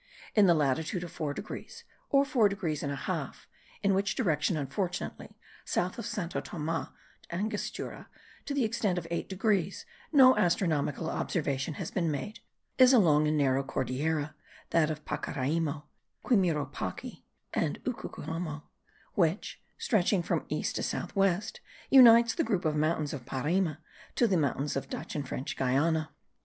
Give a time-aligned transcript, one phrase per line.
[0.33, 3.47] In the latitude of four degrees or four degrees and a half
[3.83, 6.87] (in which direction unfortunately, south of Santo Thome del
[7.29, 8.09] Angostura
[8.45, 12.39] to the extent of eight degrees, no astronomical observation has been made)
[12.79, 14.33] is a long and narrow Cordillera,
[14.71, 15.83] that of Pacaraimo,
[16.25, 17.21] Quimiropaca,
[17.53, 18.63] and Ucucuamo;
[19.13, 21.59] which, stretching from east to south west,
[21.91, 23.77] unites the group of mountains of Parima
[24.15, 26.09] to the mountains of Dutch and French Guiana.